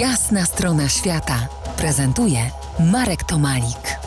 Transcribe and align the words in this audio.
Jasna 0.00 0.44
strona 0.44 0.88
świata 0.88 1.48
prezentuje 1.78 2.38
Marek 2.92 3.24
Tomalik. 3.24 3.98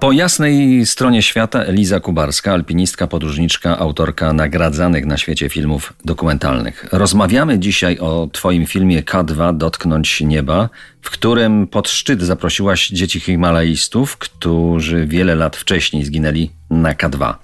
Po 0.00 0.12
jasnej 0.12 0.86
stronie 0.86 1.22
świata 1.22 1.62
Eliza 1.62 2.00
Kubarska, 2.00 2.52
alpinistka, 2.52 3.06
podróżniczka, 3.06 3.78
autorka 3.78 4.32
nagradzanych 4.32 5.06
na 5.06 5.16
świecie 5.16 5.48
filmów 5.48 5.92
dokumentalnych. 6.04 6.86
Rozmawiamy 6.92 7.58
dzisiaj 7.58 7.98
o 7.98 8.28
Twoim 8.32 8.66
filmie 8.66 9.02
K2 9.02 9.56
Dotknąć 9.56 10.20
Nieba, 10.20 10.68
w 11.02 11.10
którym 11.10 11.66
pod 11.66 11.88
szczyt 11.88 12.22
zaprosiłaś 12.22 12.88
dzieci 12.88 13.20
himalajstów, 13.20 14.16
którzy 14.16 15.06
wiele 15.06 15.34
lat 15.34 15.56
wcześniej 15.56 16.04
zginęli 16.04 16.50
na 16.70 16.94
K2. 16.94 17.34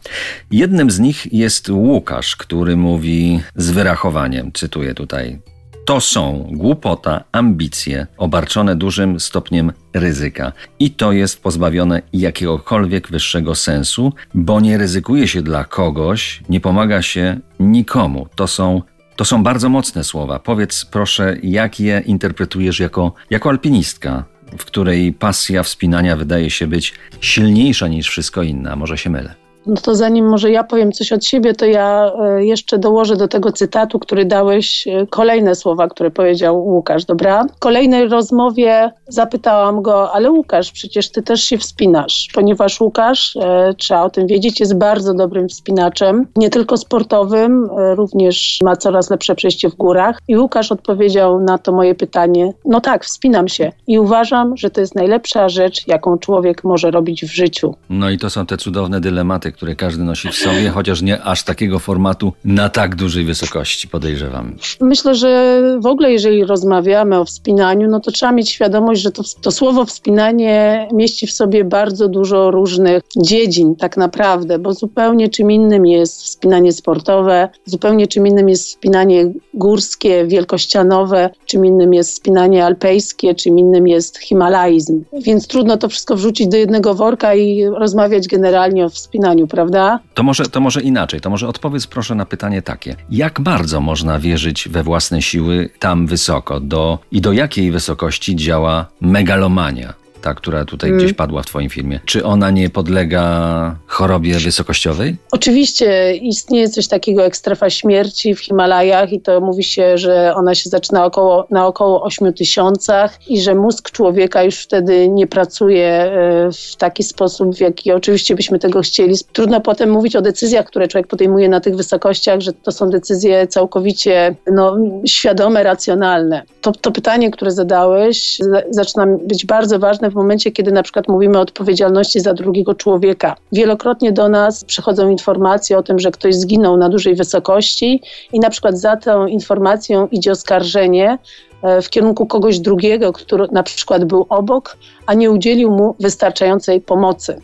Jednym 0.50 0.90
z 0.90 0.98
nich 0.98 1.32
jest 1.32 1.68
Łukasz, 1.70 2.36
który 2.36 2.76
mówi 2.76 3.40
z 3.56 3.70
wyrachowaniem, 3.70 4.50
cytuję 4.52 4.94
tutaj, 4.94 5.38
to 5.86 6.00
są 6.00 6.48
głupota, 6.50 7.24
ambicje, 7.32 8.06
obarczone 8.16 8.76
dużym 8.76 9.20
stopniem 9.20 9.72
ryzyka. 9.94 10.52
I 10.78 10.90
to 10.90 11.12
jest 11.12 11.42
pozbawione 11.42 12.02
jakiegokolwiek 12.12 13.08
wyższego 13.08 13.54
sensu, 13.54 14.12
bo 14.34 14.60
nie 14.60 14.78
ryzykuje 14.78 15.28
się 15.28 15.42
dla 15.42 15.64
kogoś, 15.64 16.42
nie 16.48 16.60
pomaga 16.60 17.02
się 17.02 17.40
nikomu. 17.60 18.26
To 18.34 18.46
są 18.46 18.82
to 19.16 19.24
są 19.24 19.42
bardzo 19.42 19.68
mocne 19.68 20.04
słowa. 20.04 20.38
Powiedz 20.38 20.84
proszę, 20.84 21.36
jak 21.42 21.80
je 21.80 22.02
interpretujesz 22.06 22.80
jako, 22.80 23.12
jako 23.30 23.48
alpinistka, 23.48 24.24
w 24.58 24.64
której 24.64 25.12
pasja 25.12 25.62
wspinania 25.62 26.16
wydaje 26.16 26.50
się 26.50 26.66
być 26.66 26.94
silniejsza 27.20 27.88
niż 27.88 28.08
wszystko 28.08 28.42
inne, 28.42 28.76
może 28.76 28.98
się 28.98 29.10
mylę. 29.10 29.45
No 29.66 29.76
to 29.76 29.94
zanim 29.94 30.28
może 30.28 30.50
ja 30.50 30.64
powiem 30.64 30.92
coś 30.92 31.12
od 31.12 31.24
siebie, 31.24 31.54
to 31.54 31.66
ja 31.66 32.12
e, 32.22 32.44
jeszcze 32.44 32.78
dołożę 32.78 33.16
do 33.16 33.28
tego 33.28 33.52
cytatu, 33.52 33.98
który 33.98 34.24
dałeś, 34.24 34.88
e, 34.88 35.06
kolejne 35.06 35.54
słowa, 35.54 35.88
które 35.88 36.10
powiedział 36.10 36.66
Łukasz, 36.66 37.04
dobra? 37.04 37.44
W 37.44 37.58
kolejnej 37.58 38.08
rozmowie 38.08 38.90
zapytałam 39.08 39.82
go, 39.82 40.12
ale 40.12 40.30
Łukasz, 40.30 40.72
przecież 40.72 41.10
ty 41.10 41.22
też 41.22 41.42
się 41.42 41.58
wspinasz, 41.58 42.28
ponieważ 42.34 42.80
Łukasz, 42.80 43.36
e, 43.36 43.74
trzeba 43.78 44.02
o 44.02 44.10
tym 44.10 44.26
wiedzieć, 44.26 44.60
jest 44.60 44.78
bardzo 44.78 45.14
dobrym 45.14 45.48
wspinaczem, 45.48 46.26
nie 46.36 46.50
tylko 46.50 46.76
sportowym, 46.76 47.68
również 47.94 48.58
ma 48.64 48.76
coraz 48.76 49.10
lepsze 49.10 49.34
przejście 49.34 49.70
w 49.70 49.74
górach. 49.74 50.18
I 50.28 50.36
Łukasz 50.38 50.72
odpowiedział 50.72 51.40
na 51.40 51.58
to 51.58 51.72
moje 51.72 51.94
pytanie, 51.94 52.52
no 52.64 52.80
tak, 52.80 53.04
wspinam 53.04 53.48
się 53.48 53.72
i 53.86 53.98
uważam, 53.98 54.56
że 54.56 54.70
to 54.70 54.80
jest 54.80 54.94
najlepsza 54.94 55.48
rzecz, 55.48 55.88
jaką 55.88 56.18
człowiek 56.18 56.64
może 56.64 56.90
robić 56.90 57.24
w 57.24 57.34
życiu. 57.34 57.74
No 57.90 58.10
i 58.10 58.18
to 58.18 58.30
są 58.30 58.46
te 58.46 58.56
cudowne 58.56 59.00
dylematy, 59.00 59.52
które 59.52 59.74
każdy 59.74 60.04
nosi 60.04 60.28
w 60.28 60.34
sobie, 60.34 60.70
chociaż 60.70 61.02
nie 61.02 61.22
aż 61.22 61.44
takiego 61.44 61.78
formatu 61.78 62.32
na 62.44 62.68
tak 62.68 62.96
dużej 62.96 63.24
wysokości, 63.24 63.88
podejrzewam. 63.88 64.56
Myślę, 64.80 65.14
że 65.14 65.62
w 65.80 65.86
ogóle 65.86 66.12
jeżeli 66.12 66.44
rozmawiamy 66.44 67.18
o 67.18 67.24
wspinaniu, 67.24 67.88
no 67.90 68.00
to 68.00 68.10
trzeba 68.10 68.32
mieć 68.32 68.50
świadomość, 68.50 68.95
że 68.96 69.12
to, 69.12 69.22
to 69.40 69.50
słowo 69.50 69.84
wspinanie 69.84 70.88
mieści 70.92 71.26
w 71.26 71.32
sobie 71.32 71.64
bardzo 71.64 72.08
dużo 72.08 72.50
różnych 72.50 73.02
dziedzin 73.16 73.76
tak 73.76 73.96
naprawdę, 73.96 74.58
bo 74.58 74.74
zupełnie 74.74 75.28
czym 75.28 75.50
innym 75.50 75.86
jest 75.86 76.22
wspinanie 76.22 76.72
sportowe, 76.72 77.48
zupełnie 77.64 78.06
czym 78.06 78.26
innym 78.26 78.48
jest 78.48 78.68
wspinanie 78.68 79.32
górskie, 79.54 80.26
wielkościanowe, 80.26 81.30
czym 81.46 81.66
innym 81.66 81.94
jest 81.94 82.10
wspinanie 82.10 82.64
alpejskie, 82.64 83.34
czym 83.34 83.58
innym 83.58 83.88
jest 83.88 84.18
himalaizm. 84.18 85.04
Więc 85.22 85.46
trudno 85.46 85.76
to 85.76 85.88
wszystko 85.88 86.16
wrzucić 86.16 86.48
do 86.48 86.56
jednego 86.56 86.94
worka 86.94 87.34
i 87.34 87.64
rozmawiać 87.64 88.28
generalnie 88.28 88.84
o 88.84 88.88
wspinaniu 88.88 89.46
prawda? 89.46 90.00
To 90.14 90.22
może, 90.22 90.44
to 90.44 90.60
może 90.60 90.82
inaczej, 90.82 91.20
to 91.20 91.30
może 91.30 91.48
odpowiedz 91.48 91.86
proszę 91.86 92.14
na 92.14 92.26
pytanie 92.26 92.62
takie. 92.62 92.96
Jak 93.10 93.40
bardzo 93.40 93.80
można 93.80 94.18
wierzyć 94.18 94.68
we 94.68 94.82
własne 94.82 95.22
siły 95.22 95.70
tam 95.78 96.06
wysoko 96.06 96.60
do, 96.60 96.98
i 97.12 97.20
do 97.20 97.32
jakiej 97.32 97.70
wysokości 97.70 98.36
działa 98.36 98.85
megalomania? 99.00 99.94
Ta, 100.22 100.34
która 100.34 100.64
tutaj 100.64 100.90
mm. 100.90 101.02
gdzieś 101.02 101.12
padła 101.12 101.42
w 101.42 101.46
Twoim 101.46 101.70
filmie, 101.70 102.00
czy 102.04 102.24
ona 102.24 102.50
nie 102.50 102.70
podlega 102.70 103.76
chorobie 103.86 104.34
wysokościowej? 104.38 105.16
Oczywiście 105.32 106.16
istnieje 106.16 106.68
coś 106.68 106.88
takiego 106.88 107.22
jak 107.22 107.36
strefa 107.36 107.70
śmierci 107.70 108.34
w 108.34 108.40
Himalajach 108.40 109.12
i 109.12 109.20
to 109.20 109.40
mówi 109.40 109.64
się, 109.64 109.98
że 109.98 110.34
ona 110.34 110.54
się 110.54 110.70
zaczyna 110.70 111.04
około, 111.04 111.46
na 111.50 111.66
około 111.66 112.02
8 112.02 112.32
tysiącach 112.32 113.30
i 113.30 113.40
że 113.40 113.54
mózg 113.54 113.90
człowieka 113.90 114.42
już 114.42 114.56
wtedy 114.58 115.08
nie 115.08 115.26
pracuje 115.26 115.88
e, 115.88 116.50
w 116.52 116.76
taki 116.76 117.02
sposób, 117.02 117.56
w 117.56 117.60
jaki 117.60 117.92
oczywiście 117.92 118.34
byśmy 118.34 118.58
tego 118.58 118.80
chcieli. 118.80 119.14
Trudno 119.32 119.60
potem 119.60 119.90
mówić 119.90 120.16
o 120.16 120.22
decyzjach, 120.22 120.66
które 120.66 120.88
człowiek 120.88 121.06
podejmuje 121.06 121.48
na 121.48 121.60
tych 121.60 121.76
wysokościach, 121.76 122.40
że 122.40 122.52
to 122.52 122.72
są 122.72 122.90
decyzje 122.90 123.46
całkowicie 123.46 124.36
no, 124.52 124.76
świadome, 125.06 125.62
racjonalne. 125.62 126.42
To, 126.60 126.72
to 126.72 126.92
pytanie, 126.92 127.30
które 127.30 127.50
zadałeś, 127.50 128.38
zaczyna 128.70 129.06
być 129.06 129.46
bardzo 129.46 129.78
ważne 129.78 130.05
w 130.10 130.14
momencie, 130.14 130.52
kiedy 130.52 130.72
na 130.72 130.82
przykład 130.82 131.08
mówimy 131.08 131.38
o 131.38 131.40
odpowiedzialności 131.40 132.20
za 132.20 132.34
drugiego 132.34 132.74
człowieka. 132.74 133.36
Wielokrotnie 133.52 134.12
do 134.12 134.28
nas 134.28 134.64
przychodzą 134.64 135.10
informacje 135.10 135.78
o 135.78 135.82
tym, 135.82 135.98
że 135.98 136.10
ktoś 136.10 136.34
zginął 136.34 136.76
na 136.76 136.88
dużej 136.88 137.14
wysokości 137.14 138.02
i 138.32 138.40
na 138.40 138.50
przykład 138.50 138.78
za 138.78 138.96
tą 138.96 139.26
informacją 139.26 140.08
idzie 140.08 140.32
oskarżenie 140.32 141.18
e, 141.62 141.82
w 141.82 141.90
kierunku 141.90 142.26
kogoś 142.26 142.58
drugiego, 142.58 143.12
który 143.12 143.46
na 143.52 143.62
przykład 143.62 144.04
był 144.04 144.26
obok, 144.28 144.76
a 145.06 145.14
nie 145.14 145.30
udzielił 145.30 145.70
mu 145.70 145.94
wystarczającej 146.00 146.80
pomocy. 146.80 147.40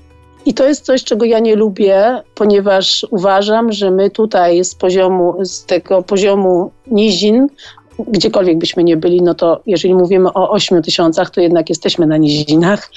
I 0.46 0.54
to 0.54 0.68
jest 0.68 0.84
coś, 0.84 1.04
czego 1.04 1.24
ja 1.24 1.38
nie 1.38 1.56
lubię, 1.56 2.22
ponieważ 2.34 3.06
uważam, 3.10 3.72
że 3.72 3.90
my 3.90 4.10
tutaj 4.10 4.64
z 4.64 4.74
poziomu, 4.74 5.34
z 5.40 5.64
tego 5.64 6.02
poziomu 6.02 6.70
nizin 6.86 7.46
gdziekolwiek 7.98 8.58
byśmy 8.58 8.84
nie 8.84 8.96
byli, 8.96 9.22
no 9.22 9.34
to 9.34 9.62
jeżeli 9.66 9.94
mówimy 9.94 10.32
o 10.32 10.50
8 10.50 10.82
tysiącach, 10.82 11.30
to 11.30 11.40
jednak 11.40 11.68
jesteśmy 11.68 12.06
na 12.06 12.16
nizinach. 12.16 12.90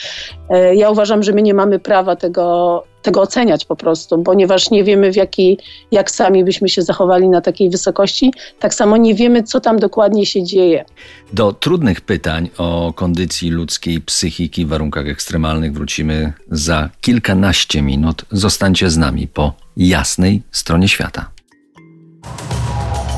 E, 0.50 0.76
ja 0.76 0.90
uważam, 0.90 1.24
że 1.24 1.32
my 1.32 1.42
nie 1.42 1.54
mamy 1.54 1.80
prawa 1.80 2.16
tego, 2.16 2.84
tego 3.02 3.22
oceniać 3.22 3.66
po 3.66 3.76
prostu, 3.76 4.24
ponieważ 4.24 4.72
nie 4.72 4.84
wiemy, 4.84 5.12
w 5.12 5.16
jaki, 5.16 5.58
jak 5.92 6.12
sami 6.12 6.44
byśmy 6.44 6.70
się 6.70 6.82
zachowali 6.82 7.30
na 7.30 7.42
takiej 7.42 7.70
wysokości. 7.70 8.34
Tak 8.60 8.74
samo 8.74 8.98
nie 8.98 9.16
wiemy, 9.16 9.44
co 9.44 9.60
tam 9.60 9.80
dokładnie 9.80 10.26
się 10.26 10.44
dzieje. 10.44 10.86
Do 11.34 11.54
trudnych 11.54 12.02
pytań 12.02 12.50
o 12.58 12.94
kondycji 12.96 13.50
ludzkiej 13.50 14.02
psychiki 14.02 14.66
w 14.66 14.70
warunkach 14.70 15.08
ekstremalnych 15.08 15.74
wrócimy 15.74 16.34
za 16.52 16.90
kilkanaście 17.02 17.82
minut. 17.82 18.26
Zostańcie 18.32 18.90
z 18.90 18.98
nami 18.98 19.28
po 19.28 19.54
jasnej 19.78 20.42
stronie 20.52 20.88
świata. 20.88 21.35